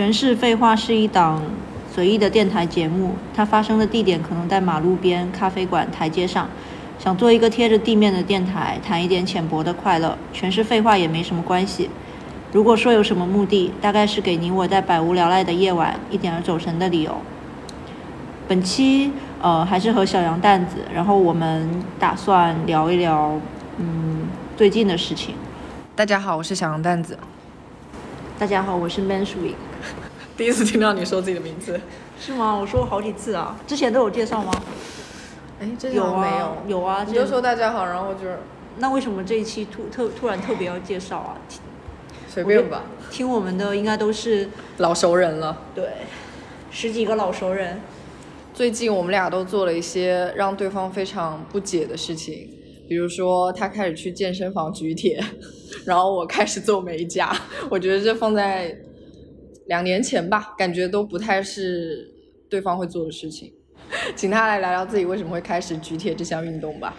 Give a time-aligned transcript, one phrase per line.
[0.00, 1.42] 全是废话是一档
[1.92, 6.48] 随意的电台节目，它发生的地点可能在马路边、咖啡馆、台阶上。
[6.98, 11.90] 想做一个贴着地面的电台，谈一点浅薄的快乐，全是废话也没什么关系。
[12.50, 17.14] 如果说有什么目的，大概是给你我在百无聊赖的夜晚一点儿走神的理由。
[18.48, 23.38] 本期呃还是和小杨蛋子，然后我们打算聊一聊
[23.76, 24.26] 嗯
[24.56, 25.34] 最近的事情。
[25.94, 27.18] 大家好，我是小杨蛋子。
[28.38, 29.56] 大家好，我是 Man Sweet。
[30.40, 31.78] 第一次听到你说自己的名字，
[32.18, 32.56] 是吗？
[32.58, 34.50] 我说过好几次啊，之前都有介绍吗？
[35.60, 36.18] 哎，这有啊
[36.66, 36.78] 没有？
[36.78, 38.38] 有啊，你就说大家好，然后就是
[38.78, 41.36] 那为什么这一期突特突然特别要介绍啊？
[41.46, 41.60] 听
[42.26, 45.58] 随便吧，听我们的应该都是老熟人了。
[45.74, 45.84] 对
[46.70, 47.78] 十几个老熟人。
[48.54, 52.48] 最近我们俩都做了一些让对方非常不解的事情，
[52.88, 55.22] 比如说他开始去健身房举铁，
[55.84, 57.30] 然后我开始做美甲。
[57.68, 58.74] 我觉得这放在
[59.70, 62.12] 两年前吧，感觉都不太是
[62.48, 63.52] 对方会做的事情。
[64.16, 66.92] 请他来聊聊自己为什么会开始举铁这项运动吧。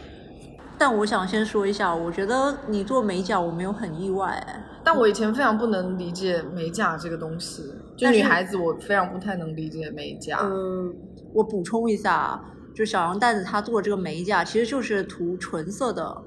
[0.77, 7.61] 但我想先说一下，我觉得你做美甲我没有很意外，哎但我以前非常不能理解美甲这个东西，
[7.98, 10.38] 就女孩子我非常不太能理解美甲。
[10.38, 10.92] 呃，
[11.33, 12.42] 我补充一下，啊
[12.73, 16.17] 就小杨蛋子他做这个美甲其实就是涂纯色的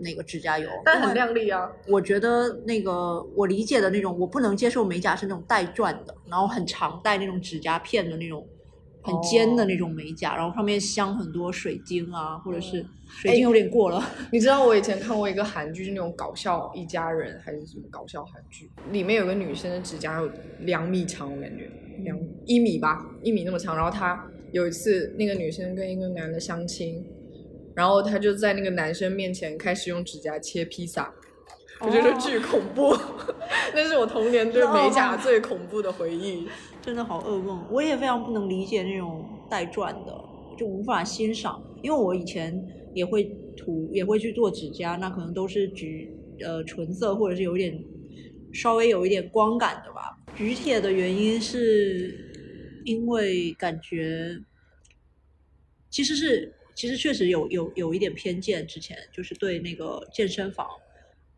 [0.00, 1.70] 那个指甲油，但很因为亮丽啊。
[1.88, 8.46] 我觉得那个我理解的那种，我不能接受美甲是那种带钻的，然后很长带那种指甲片的那种，
[9.02, 14.02] 很尖的那种美甲，然后上面镶很多水晶啊，或者是水晶有点过了。
[14.32, 20.30] 你知道我以前看过一个韩剧，是那种搞笑一家人还是什么搞笑韩剧，里面有个女生的指甲有
[20.60, 21.70] 两米长，我感觉
[22.02, 23.76] 两一米吧，一米那么长。
[23.76, 27.04] 然后她有一次，那个女生跟一个男的相亲，
[27.80, 31.10] 然后他就在那个男生面前开始用指甲切披萨，
[31.80, 32.94] 我觉得巨恐怖，
[33.72, 36.46] 那是我童年对美甲最恐怖的回忆。
[36.82, 40.14] 真的好噩梦，我也非常不能理解那种带钻的，
[40.58, 41.58] 就无法欣赏。
[41.80, 42.54] 因为我以前
[42.94, 43.24] 也会
[43.56, 46.14] 涂，也会去做指甲，那可能都是橘
[46.44, 47.82] 呃纯色或者是有点
[48.52, 50.18] 稍微有一点光感的吧。
[50.36, 52.14] 举铁的原因是
[52.84, 54.38] 因为感觉
[55.88, 60.66] 其实是其实确实有有有一点偏见，之前就是对那个健身房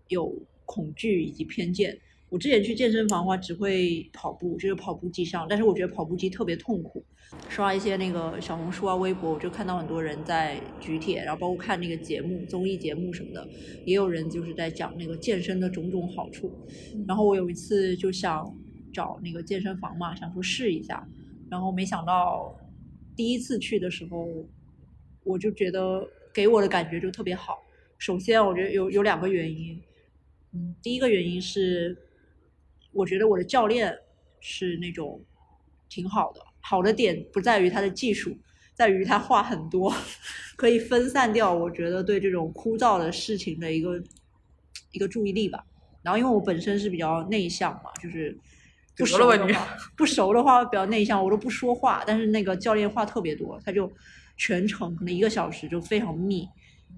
[0.07, 0.33] 有
[0.65, 1.99] 恐惧以及偏见。
[2.29, 7.05] 我之前去健身房的话，只会跑步，就是跑步机上，但是我觉得跑步机特别痛苦。
[7.49, 13.45] 刷一些那个小红书啊、微博，我就看到很多人在举铁，然后包括看那个节目、综艺节目什么的，
[13.85, 16.53] 也有人就是在讲那个健身的种种好处。
[17.09, 18.57] 然后我有一次就想
[18.93, 21.05] 找那个健身房嘛，想说试一下，
[21.51, 22.57] 然后没想到
[23.17, 24.29] 第一次去的时候，
[25.25, 27.63] 我就觉得给我的感觉就特别好。
[27.99, 29.81] 首先，我觉得有有两个原因，
[30.53, 31.97] 嗯，第一个原因是，
[32.93, 33.97] 我觉得我的教练
[34.41, 35.23] 是那种
[35.89, 38.37] 挺好的，好的点不在于他的技术，
[38.75, 39.95] 在于他话很多，
[40.57, 44.03] 可以分散掉我觉得对这种枯燥的事情的一个
[44.91, 45.65] 一个注意力吧。
[46.03, 48.37] 然后因为我本身是比较内向嘛，就是
[48.97, 52.03] 不熟的话，不熟的话比较内向，我都不说话。
[52.05, 53.89] 但是那个教练话特别多，他就
[54.43, 56.49] 全程可能一个小时就非常密，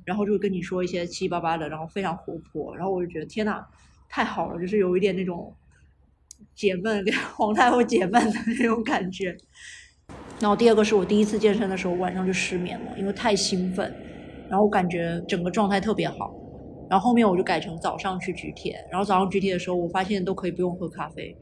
[0.03, 2.75] 然后就跟你说一些七七八八的，然后非常活泼。
[2.75, 3.63] 然后我就觉得天呐，
[4.09, 5.55] 太好了，就是有一点那种
[6.55, 9.37] 解闷，跟 皇太后解闷的那种感觉。
[10.41, 13.95] 然后第二个是我第一次健身的时候晚上就失眠了，因为太兴奋，
[14.49, 16.35] 然后感觉整个状态特别好。
[16.89, 21.37] 然后后面我就改成早上去举铁，然后早上举铁的时候，我发现都可以不用喝咖啡，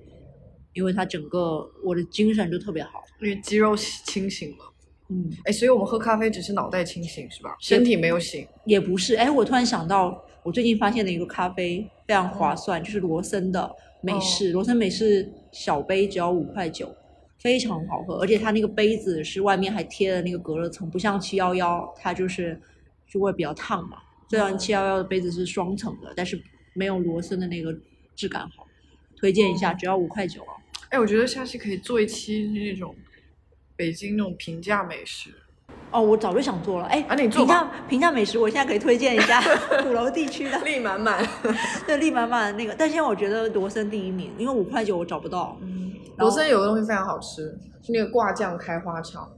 [0.72, 3.02] 因为它整个我的精神就特别好。
[3.20, 4.64] 因为肌肉清醒嘛。
[5.12, 7.54] 嗯，哎，所以我们喝咖啡只是脑袋清醒是吧？
[7.60, 8.46] 身体没有醒。
[8.64, 13.70] 也不是，哎，我突然想到，我最近发现的一个咖啡非常划算，就是罗森的
[14.00, 16.94] 美式，罗森美式小杯只要五块九，
[17.38, 22.58] 非常好喝，而且它那个杯子是外面还贴了那个隔热层，不像七幺幺，它就是
[23.06, 23.98] 就会比较烫嘛。
[24.30, 26.42] 虽然七幺幺的杯子是双层的，但是
[26.72, 27.76] 没有罗森的那个
[28.16, 28.66] 质感好，
[29.16, 30.54] 推荐一下，只要五块九啊。
[30.88, 32.94] 哎，我觉得下期可以做一期那种
[33.82, 35.28] 北京那种平价美食。
[35.90, 39.42] 哦，我早就想做了，哎，啊那你做评吧价平价美食，我现在可以推荐一下
[39.82, 40.56] 鼓楼地区的。
[40.60, 41.26] 力满满。
[41.84, 45.58] 对，力满满的那个，但现在我觉得罗森第一名，因为五块九我找不到。
[45.62, 47.42] 嗯罗森有个东西非常好吃，
[47.82, 49.28] 是那个挂酱开花肠，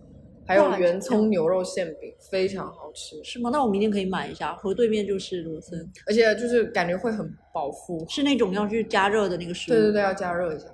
[0.47, 3.49] 还有圆葱牛肉馅饼，非常好吃，是吗？
[3.51, 8.05] 那我明天可以买一下，河对面就是罗森，而且就是感觉会很饱腹。
[8.11, 9.75] 是那种要去加热的那个食物。
[9.75, 10.67] 对对对，要加热一下。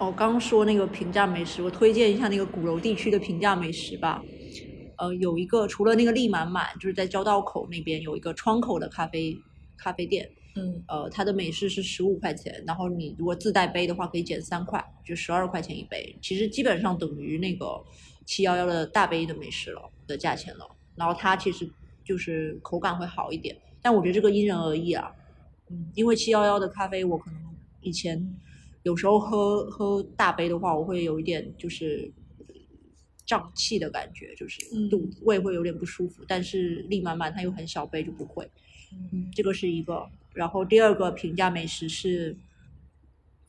[0.00, 4.24] 哦，刚刚说那个平价美食，我推荐一下那个鼓楼地区的平价美食吧。
[4.96, 9.36] 呃，有一个除了那个力满满，就是在交道口那边有一个窗口的咖啡
[9.76, 10.26] 咖啡店，
[10.56, 17.66] 嗯呃，它的美式是十五块钱，然后你如果自带杯的话可以减三块，就十二块钱一杯，其实基本上等于那个
[18.24, 20.66] 七幺幺的大杯的美式了的价钱了。
[20.96, 21.70] 然后它其实
[22.02, 25.12] 就是口感会好一点，但我觉得这个因人而异啊。
[25.68, 27.38] 嗯，因为七幺幺的咖啡我可能
[27.82, 28.18] 以前
[28.82, 32.10] 有时候喝喝大杯的话，我会有一点就是
[33.26, 36.24] 胀气的感觉，就是嗯肚子胃会有点不舒服。
[36.26, 38.50] 但是力满满它又很小杯就不会。
[39.12, 40.08] 嗯这个是一个。
[40.32, 42.36] 然后第二个平价美食是，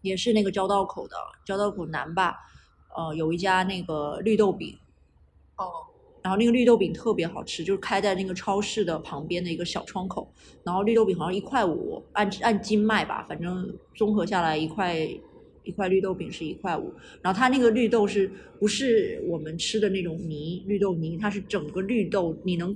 [0.02, 2.36] 也是那个交道口的交道口南吧，
[2.96, 4.76] 呃，有一家那个绿豆饼，
[5.58, 5.86] 哦
[6.24, 10.32] 然后那个绿豆饼特别好吃，就是开在那个超市的旁边的一个小窗口，
[10.64, 14.96] 然后绿豆饼好像一块五，按按斤卖吧，反正综合下来一块
[15.64, 22.76] 一块绿豆饼是一块五，然后它那个绿豆是不是我们吃的那种泥绿豆泥，它是整个绿豆你能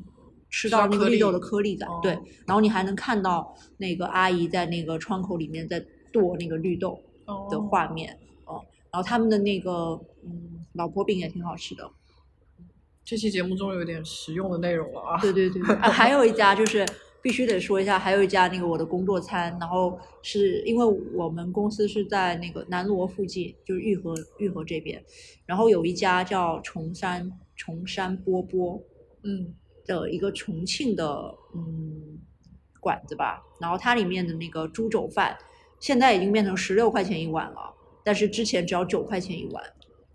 [0.49, 2.11] 吃到那个绿豆的颗粒感，哦对，
[2.47, 6.99] 然后你还能看到那个阿姨在那个窗口里面在剁那个绿豆
[7.49, 11.89] 的哦画面，哦、然后他们的那个嗯老婆饼也挺好吃的，
[13.05, 15.21] 这期节目终于有点实用的内容了啊！
[15.21, 16.83] 对对对，啊，还有一家就是
[17.21, 25.03] 必须得说一下，还有一家那个我的工作餐，然后是因为我们公司是在那个南锣附近，就是玉河玉河这边，
[25.45, 28.81] 然后有一家叫崇山崇山波波
[29.23, 29.53] 嗯
[29.85, 32.17] 的一个重庆的嗯
[32.79, 35.37] 馆子吧，然后它里面的那个猪肘饭
[35.79, 37.71] 现在已经变成十六块钱一碗了，
[38.03, 39.63] 但是之前只要九块钱一碗，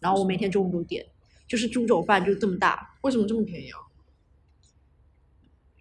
[0.00, 1.06] 然后我每天中午都点，
[1.50, 3.78] 就是猪肘饭就这么大，为什么这么便宜啊？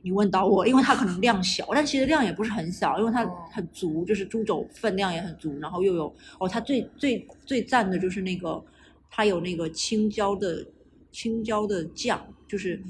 [0.02, 8.66] 你问到我，因为它可能量小，但其实量也不是很小，因为它哦很足，就是猪肘分量也很足，然后又有哦，它最最最赞的就是那个
[9.12, 10.66] 它有那个青椒的
[11.12, 12.82] 青椒的酱，就是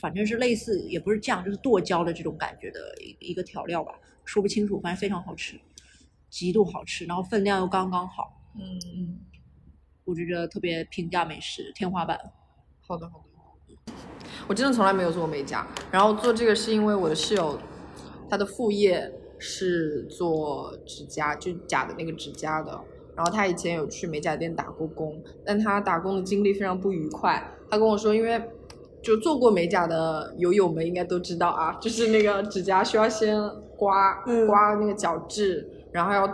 [0.00, 3.92] 反正是类似也不是酱，就是剁椒的这种感觉的一一个调料吧，
[4.24, 5.60] 说不清楚，反正非常好吃，
[6.30, 8.62] 极度好吃，然后分量又刚刚好，嗯
[8.96, 9.18] 嗯，
[10.06, 12.18] 我觉得特别平价美食天花板。
[12.86, 13.92] 好的好的。
[14.48, 17.58] 我真的从来没有做过美甲，然后做这个是因为我的室友，
[18.30, 22.80] 他的副业是做指甲，就假的那个指甲的。
[23.16, 27.42] 然后他以前有去美甲店打过工，但他打工的经历非常不愉快。
[27.70, 28.40] 他跟我说，因为
[29.02, 33.36] 就做过美甲的友友们应该都知道啊，就是那个指甲需要先
[33.76, 36.26] 刮、嗯刮那个角质，然后要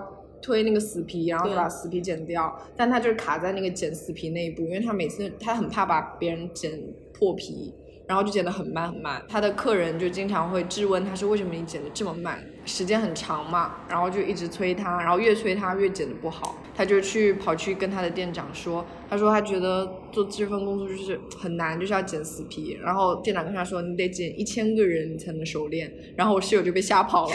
[0.43, 2.61] 推那个死皮，然后对把死皮剪掉。
[2.77, 6.79] 但他就是卡在那个剪死皮那一步，因为他每次他很怕把别人剪
[7.15, 7.73] 破皮，
[8.07, 9.23] 然后就剪得很慢很慢。
[9.29, 12.39] 他的客人就经常会质问他说：“为什么你剪得这么慢？
[12.65, 16.59] 时间很长嘛。”然后就一直催他，然后越催他越剪得不好。
[16.75, 22.79] 他就去跑去跟他的店长说，他说他觉得做这份工作就是很难，就是要剪死皮。
[22.83, 27.35] 然后店长跟他说：“你得剪一千个人你才能熟练。”然后我室友就被吓跑了。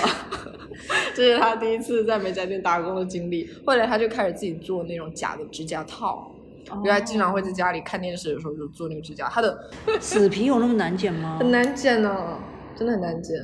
[1.14, 3.50] 这是他第一次在美甲店打工的经历。
[3.66, 6.32] 后来他就开始自己做那种假的指甲套，
[6.76, 9.70] 因为他经常会在家里看电视的时候就做那个指甲，他的
[10.00, 11.38] 死皮有那么难剪吗？
[11.42, 12.40] 很难剪呢，
[12.76, 13.36] 真的很难剪。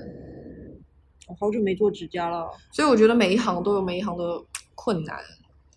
[1.27, 2.49] 我好久没做指甲了。
[2.71, 4.23] 所以我觉得每一行都有每一行的
[4.75, 5.17] 困难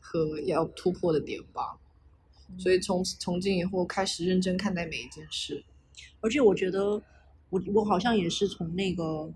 [0.01, 1.79] 和要突破的点吧。
[2.59, 5.65] 所以从从今以后开始认真看待每一件事。
[6.21, 7.01] 而且我觉得
[7.51, 9.29] 我我好像也是从那个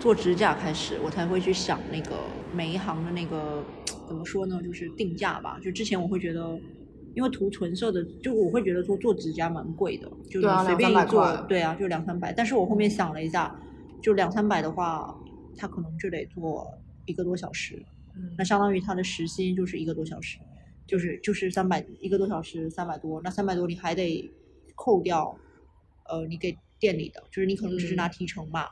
[0.00, 2.10] 做指甲开始，我才会去想那个
[2.52, 3.62] 每一行的那个
[4.08, 5.58] 怎么说呢，就是定价吧。
[5.62, 6.58] 就之前我会觉得，
[7.14, 12.32] 因为涂纯色的，就我会觉得说做指甲蛮贵的，就对啊你随便一做，块对啊，就两三百。
[12.32, 13.54] 但是我后面想了一下，
[14.00, 15.14] 就两三百的话，
[15.56, 16.66] 他可能就得做
[17.06, 17.82] 一个多小时，
[18.16, 20.38] 嗯那相当于他的时薪就是一个多小时，
[20.86, 24.30] 就是就是三百一个多小时三百多，那三百多你还得
[24.74, 25.36] 扣掉，
[26.08, 28.66] 呃，你给店里的，就是你可能只是拿嗯提成嘛。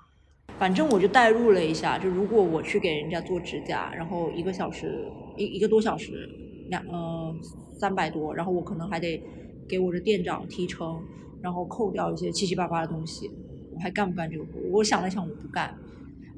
[0.58, 5.06] 反正我就代入了一下，就如果我去给人家做指甲，然后一个小时
[5.36, 6.28] 一一个多小时
[6.70, 7.36] 两呃
[7.78, 9.22] 三百多，然后我可能还得
[9.68, 11.02] 给我的店长提成，
[11.42, 13.30] 然后扣掉一些七七八八的东西，
[13.74, 14.52] 我还干不干这个活？
[14.70, 15.76] 我想了想，我不干。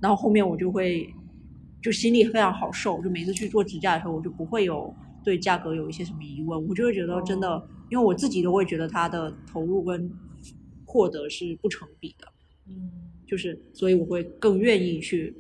[0.01, 1.09] 然后后面我就会
[1.81, 10.11] 就心里非常好受，就每次去做指甲的时候，我就不会有对价格有一些什么疑问，我就会觉得真的，因为我自己都会觉得它的投入跟
[10.85, 12.27] 获得是不成比的，
[12.69, 12.91] 嗯，
[13.27, 15.35] 就是所以我会更愿意去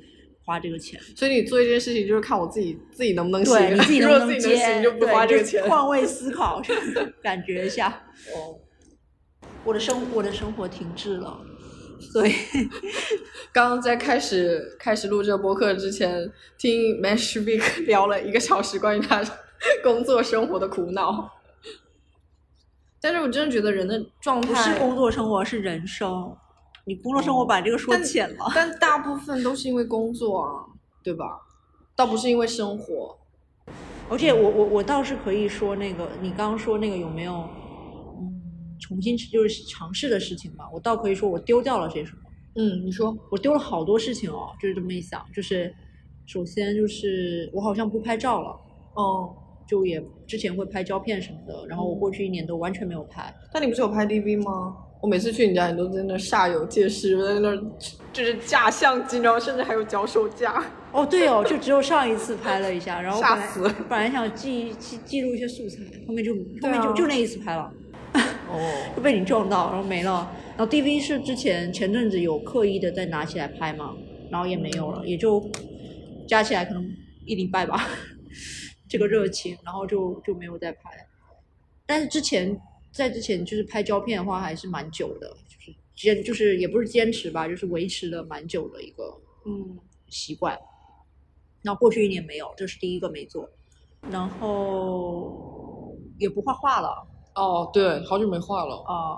[0.52, 1.00] 花这个钱。
[1.16, 5.62] 所以你做一件事情就是看我自己自己能不能行，对 你自己如能不能果自己能行接，就不花这个钱。
[5.62, 6.60] 对换 位思考，
[7.22, 7.88] 感觉一下。
[8.34, 8.60] 哦，
[9.64, 11.40] 我的生我的生活停滞了，
[12.12, 12.34] 所以
[13.52, 19.24] 刚刚在开始开始录这个播客之前，听 Man Speak 聊了一个小时关于他
[19.82, 21.30] 工作生活的苦恼。
[23.00, 26.36] 但是我真的觉得人的状态不态是工作生活，是人生。
[26.84, 28.50] 你工作生活把这个说但浅了。
[28.54, 30.66] 但大部分都是因为工作啊。
[31.04, 31.36] 对吧？
[31.96, 33.18] 倒不是因为生活，
[34.08, 37.34] 而且我我我倒是可以说那个，你刚刚说那个有没有
[38.20, 40.70] 嗯重新就是尝试的事情吧？
[40.72, 42.18] 我倒可以说我丢掉了些什么。
[42.54, 45.74] 嗯，你说，我丢了好多事情哦，就是这么一想，就是
[46.24, 48.56] 首先就是我好像不拍照了，
[48.94, 49.34] 哦，
[49.66, 53.34] 就也之前会拍胶片什么的，然后我过去一年都完全没有拍。
[53.52, 54.76] 但你不是有拍 DV 吗？
[55.02, 57.56] 我每次去你家，你都在那煞有介事，在那
[58.12, 60.64] 就是架相机，然后甚至还有脚手架。
[60.92, 66.32] 哦，对哦，就只有上一次拍了一下，然后 吓死了本来想记记记录一些素材，后面就
[66.62, 67.72] 后面就就那一次拍了，
[68.48, 70.30] 哦， 就被你撞到，然后没了。
[70.56, 73.96] 然后 DV 是之前前阵子有刻意的再拿起来拍嘛，
[74.30, 75.44] 然后也没有了，也就
[76.28, 76.88] 加起来可能
[77.26, 77.88] 一礼拜吧，
[78.88, 80.80] 这个热情，然后就就没有再拍。
[81.86, 82.56] 但是之前
[82.92, 90.58] 在之前就是拍胶片的话还是蛮久的，就是坚就是也不是坚持吧，就是维持了蛮久的一个嗯，习惯。
[91.62, 93.48] 那过去一年没有，这是第一个没做，
[94.10, 98.76] 然后也不画画了哦，对，好久没画了。
[98.86, 99.16] 啊、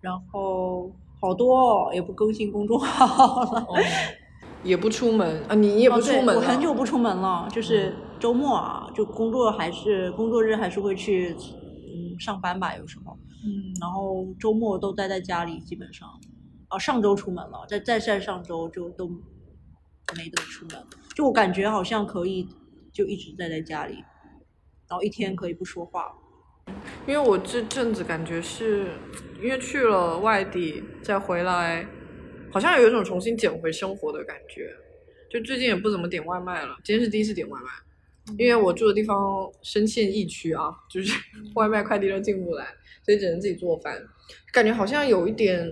[0.00, 0.90] 然后
[1.20, 3.60] 好多哦，也不更新公众号了。
[3.68, 3.76] 哦，
[4.64, 11.67] 也不出门啊，你也不出门、啊我很久不出门了，就是周末啊，就工作还是工作日还是会去嗯
[12.18, 16.08] 上班吧，有时候，嗯，然后周末都待在家里，基本上，
[16.68, 19.08] 啊上周出门了，再再再上周就都
[20.16, 22.48] 没得出门，就我感觉好像可以
[22.92, 23.94] 就一直待在家里，
[24.88, 26.12] 然后一天可以不说话，
[27.06, 28.92] 因为我这阵子感觉是
[29.42, 31.86] 因为去了外地再回来，
[32.52, 34.70] 好像有一种重新捡回生活的感觉。
[35.30, 37.66] 就最近也不怎么点外卖了，今天是第一次点外卖，
[38.36, 41.12] 因为我住的地方深陷疫区啊，就是
[41.54, 42.66] 外卖快递都进不来，
[43.02, 44.02] 所以只能自己做饭。
[44.52, 45.70] 感觉好像有一点，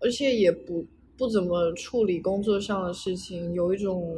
[0.00, 4.16] 而且也不不怎么处理工作上的事情，有一种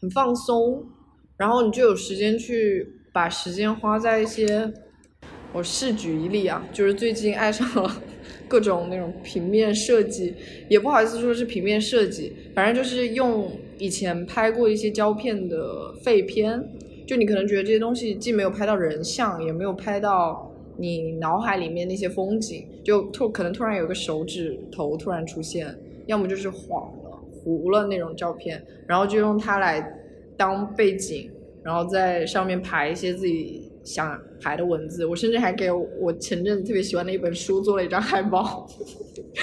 [0.00, 0.86] 很放松，
[1.36, 4.72] 然后你就有时间去把时间花在一些，
[5.52, 8.02] 我试举一例啊，就是最近爱上了
[8.50, 10.34] 各种那种平面设计，
[10.68, 16.60] 也不好意思说是平面设计，反正就是用以前拍过一些胶片的废片，
[17.06, 25.72] 就你可能觉得这些东西既没有拍到人像，也没有拍到你脑海里面那些风景，就突可能突然有个手指头突然出现，
[26.06, 29.96] 要么就是晃了、糊了那种照片，然后就用它来
[30.36, 31.30] 当背景，
[31.62, 35.04] 然后在上面排一些自己想排的文字。
[35.04, 38.66] 我甚至还给我前阵子特别喜欢的一本书做了一张海报，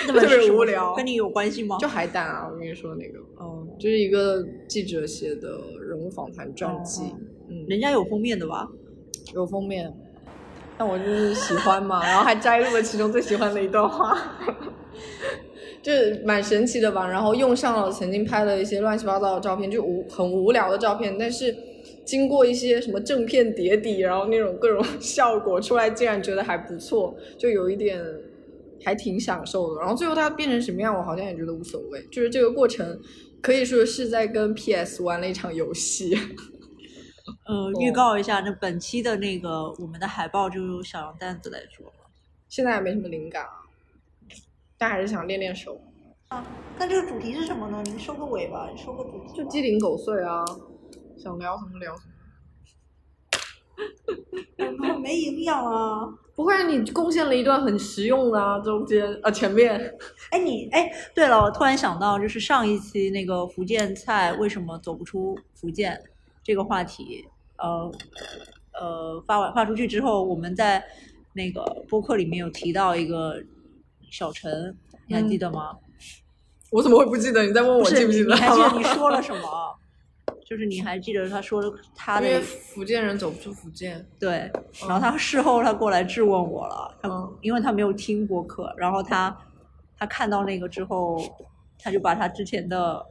[0.07, 1.77] 那 特别无聊跟你有关系吗？
[1.79, 5.49] 就海胆啊，我跟你说那个，嗯，就是一个记者写的
[5.87, 8.67] 人物访谈传记，哦嗯，人家有封面的吧？
[9.33, 9.93] 有封面，
[10.77, 14.17] 但我就是喜欢嘛，然后还摘录了其中最喜欢的一段话，
[15.83, 17.07] 就是蛮神奇的吧。
[17.09, 21.53] 然后用上了曾经拍的一些乱七八糟的照片，就无很无聊的照片，但是
[22.07, 28.01] 经过一些什么正片叠底，然后那种各种效果出来，竟然觉得还不错，就有一点
[28.83, 29.81] 还挺享受的。
[29.81, 32.97] 然后最后它变成什么样，我好像也觉得无所谓，就是这个过程
[33.41, 36.17] 可以说是在跟 PS 玩了一场游戏。
[37.45, 41.93] 呃，预告一下，那本期的那个我们的海报就由小羊蛋子来做了。
[42.47, 43.67] 现在也没什么灵感啊，
[44.77, 45.77] 但还是想练练手。
[46.29, 46.45] 啊
[46.79, 47.83] 那这个主题是什么呢？
[47.85, 50.45] 你收个尾吧，你收个主题就鸡零狗碎啊，
[51.17, 52.13] 想聊什么聊什么。
[54.93, 56.07] 么，没营养啊。
[56.35, 59.97] 不会，你贡献了一段很实用的啊，中间啊前面。
[60.29, 65.99] 哎，你哎，对了，我突然想到，就是上一期那个福建菜为什么走不出福建
[66.43, 67.25] 这个话题，
[67.57, 67.91] 呃
[68.79, 70.83] 呃，发完发出去之后，我们在
[71.33, 73.41] 那个播客里面有提到一个
[74.11, 75.75] 小陈，你还记得吗？
[76.69, 77.43] 我怎么会不记得？
[77.43, 78.35] 你在问我记不记得？
[78.35, 79.75] 你还记得你说了什么？
[80.47, 84.07] 就是你还记得他说的他因为的福建人走不出福建。
[84.17, 84.49] 对，
[84.87, 89.37] 然后他事后他过来质问我了，他、嗯因为他没有听播客，然后他
[89.97, 91.21] 他看到那个之后，
[91.77, 93.05] 他就把他之前的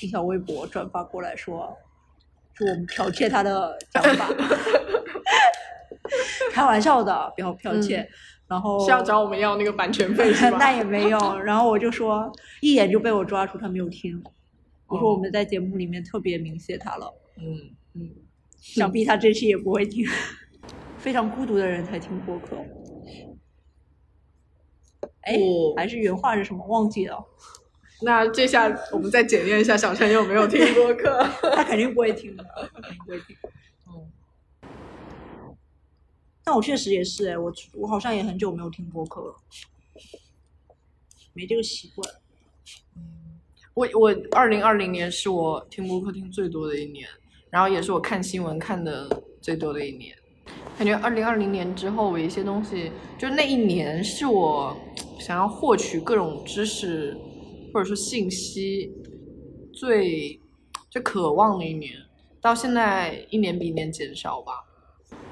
[0.00, 1.76] 一条微博转发过来说，
[2.54, 4.28] 说我们剽窃他的讲法，
[6.52, 8.08] 开玩笑的，不要剽窃。
[8.46, 10.56] 然后是要找我们要那个版权费是吧？
[10.62, 12.32] 那也没有，然后我就说
[12.62, 14.22] 一眼就被我抓住他没有听，
[14.88, 17.14] 我说我们在节目里面特别明谢他了。
[17.36, 18.10] 嗯嗯，
[18.58, 20.04] 想必他这期也不会听，
[20.98, 22.56] 非常孤独的人才听播客。
[25.20, 26.66] 哎，哦还是原话是什么？
[26.66, 27.22] 忘记了，
[28.02, 31.22] 那这下我们再检验一下小陈有没有听播客。
[31.54, 33.36] 他肯定不会听的，他肯定不会听。
[33.88, 34.10] 嗯，
[36.44, 39.36] 但我确实也是哎，我我好像也很久没有听播客了，
[41.34, 42.10] 没这个习惯。
[43.78, 47.06] 我我二零二零年是我听播客听最多的一年，
[47.48, 49.08] 然后也是我看新闻看的
[49.40, 50.12] 最多的一年。
[50.76, 54.76] 感觉二零二零年之后，我一些东西，就那一年是我
[55.20, 57.16] 想要获取各种知识
[57.72, 58.92] 或者说信息
[59.72, 60.40] 最
[60.90, 61.92] 最渴望的一年。
[62.40, 64.52] 到现在一年比一年减少吧，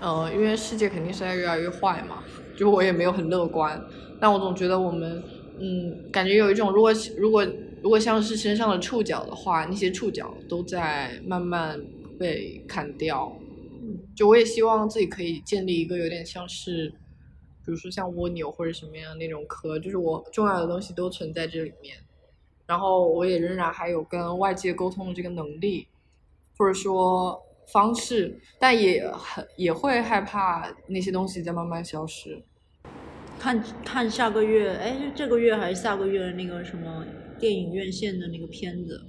[0.00, 2.22] 呃，因为世界肯定是在越来越坏嘛，
[2.56, 3.80] 就我也没有很乐观，
[4.20, 5.20] 但我总觉得我们，
[5.58, 7.44] 嗯，感觉有一种如果如果
[7.82, 11.80] 如果像是身上的触角的话，那些触角都在慢慢
[12.18, 13.36] 被砍掉。
[14.16, 16.88] 就我也希望自己可以建立一个有点像是，
[17.64, 21.96] 比如说像蜗牛或者什么样那种壳，就是我重要的东西都存在这里面，
[22.66, 25.86] 然后我也仍然还有跟外界沟通的这个能力，
[26.58, 32.42] 或者说方式，但也很也会害怕那些东西在慢慢消失。
[33.38, 37.04] 看看下个月，哎，这个月还是下个月的那个什么
[37.38, 39.00] 电影院线的那个片子，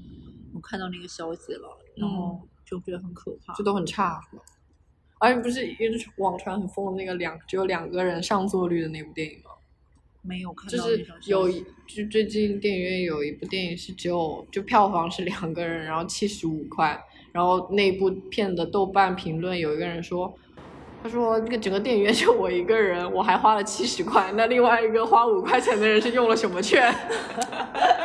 [0.53, 3.53] 我看到那个消息了，然后就觉得很可怕。
[3.53, 4.43] 这都很差，是吧？
[5.19, 5.75] 而且不是
[6.17, 9.51] 网传很疯的那个两只有两个人上座率的那部电影吗？
[10.21, 10.77] 没有看到。
[10.77, 20.37] 就是有就最近电影院有一部电影是只有就票房是两个人，然后七十五块，然后那部片的豆瓣评论有一个人说，
[21.01, 26.93] 他说那个整个电影院就我一个人，我还花了七十块，那另外一个花五块钱的人是用了什么券？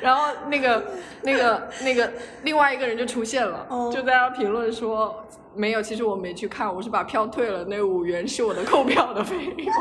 [0.00, 0.82] 然后那个
[1.22, 5.24] 那个那个另外一个人就出现了，就在那评论说。
[5.52, 9.74] 没有，其实我没去看，我是把票退了，那五元是我的购票的费用，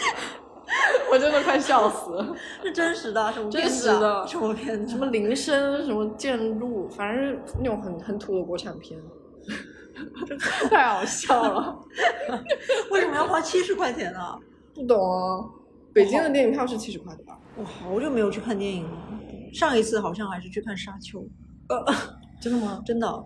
[1.12, 2.34] 我真的快笑死了。
[2.64, 4.90] 是真实的，什么真实的什么片子？
[4.90, 8.98] 什么铃声，什么剑路，反正那种很很土的国产片，
[10.70, 11.78] 太好笑了。
[12.90, 14.20] 为什么要花七十块钱呢？
[14.74, 15.44] 不懂啊。
[15.92, 17.38] 北京的电影票是七十块的吧？
[17.56, 18.90] 我好久没有去看电影了，
[19.54, 21.20] 上一次好像还是去看《沙丘》。
[21.68, 21.84] 呃，
[22.40, 22.82] 真的吗？
[22.84, 23.24] 真的。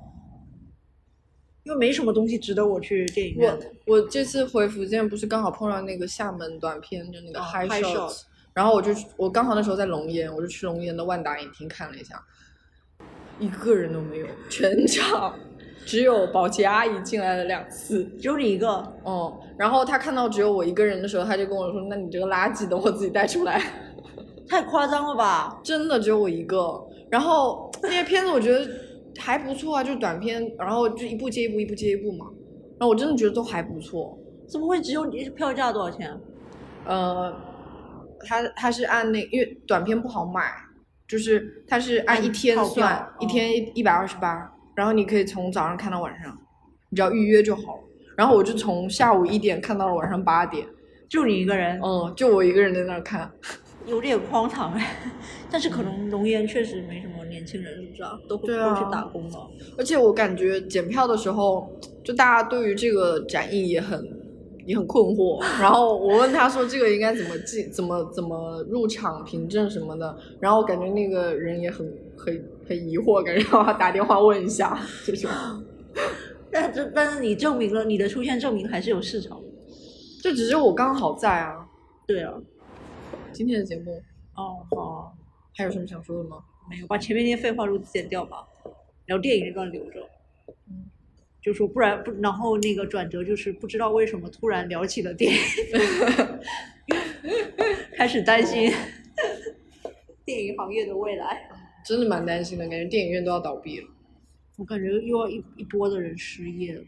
[1.64, 3.58] 因为没什么东西值得我去电影院。
[3.86, 8.22] 我我这次回福建不是刚好碰到那个厦门短片，就那个 High Shot，
[8.54, 12.24] 然后我就我刚好那时候在龙岩，我就去龙岩的万达影厅看了一下，
[13.38, 15.34] 一个人都没有，全场
[15.84, 18.68] 只有保洁阿姨进来了两次，只有你一个。
[19.02, 23.60] 哦，然后她看到只有我一个人的时候，她就跟我说：“那你这个垃圾等我自己带出来。”
[24.48, 25.61] 太夸张了吧？
[25.62, 26.82] 真的只有我一个。
[27.11, 28.68] 然后那些片子，我觉得。
[29.20, 32.26] 还不错啊，就是短片，然后就一部接一部，一部接一部嘛。
[32.78, 34.16] 然后我真的觉得都还不错。
[34.46, 36.16] 怎么会只有你票价多少钱？
[36.84, 37.34] 呃，
[38.20, 40.52] 他他是按那，因为短片不好买，
[41.08, 46.38] 就是他是按一天算，一天一百二十八，然后你可以从早上看到晚上，
[46.90, 47.82] 你只要预约就好了。
[48.16, 50.64] 然后我就从下午一点看到了晚上八点，
[51.08, 51.80] 就你一个人？
[51.82, 53.28] 嗯，就我一个人在那儿看。
[53.88, 54.96] 有点荒唐哎，
[55.51, 58.18] 但是可能龙岩确实没什么年轻人，是不是啊？
[58.29, 59.51] 都会都去打工了。
[59.77, 61.70] 而且我感觉检票的时候，
[62.05, 64.07] 就大家对于这个展映也很
[64.66, 65.42] 也很困惑。
[65.61, 70.16] 然后我问他说这个应该怎么进，怎么怎么入场凭证什么的。
[70.40, 75.31] 然后我感觉那个人也很很很疑惑，感觉让他打电话问一下 这种。
[76.51, 79.40] 但这但是你证明了你的出现证明还是有市场，
[80.22, 81.66] 这只是我刚好在啊。
[82.07, 82.35] 对啊。
[83.38, 84.03] 今天的节目
[84.35, 85.16] 哦好，
[85.55, 86.42] 还有什么想说的吗？
[86.68, 88.44] 没有，把前面那些废话都剪掉吧，
[89.07, 90.05] 然后电影这段留着。
[90.68, 90.90] 嗯，
[91.40, 95.38] 就说不然不，然后那个转折就是不知道为什么突然聊起了电影，
[97.96, 98.72] 开始担心
[100.27, 101.48] 电影行业的未来。
[101.87, 103.88] 真的蛮担心的，感觉电影院都要倒闭了。
[104.57, 106.83] 我感觉又要一一波的人失业了，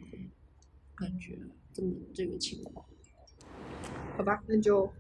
[0.97, 1.39] 感觉
[1.73, 2.85] 这么这个情况。
[4.17, 4.93] 好吧，那就。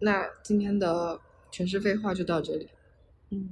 [0.00, 2.68] 那今天的全是废话就到这里，
[3.30, 3.48] 嗯，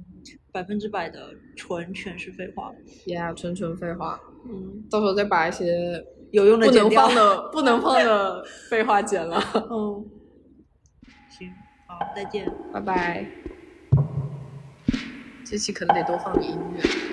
[0.51, 2.71] 百分之百的纯全是废话
[3.05, 10.05] ，Yeah，纯纯废话，嗯，到时候再把一些有用的不能放的 不能放的废话剪了，嗯，
[11.29, 11.49] 行，
[11.87, 13.25] 好，再见，拜拜，
[15.45, 17.12] 这期可能得多放点音乐。